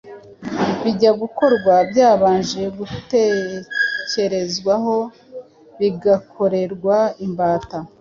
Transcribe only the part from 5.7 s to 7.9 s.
bigakorerwa imbata.